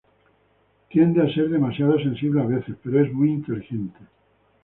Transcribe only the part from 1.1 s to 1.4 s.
a